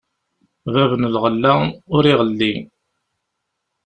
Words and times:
Bab 0.73 0.91
n 1.01 1.09
lɣella, 1.13 1.53
ur 1.95 2.03
iɣelli. 2.11 2.53